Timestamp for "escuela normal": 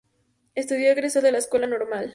1.37-2.09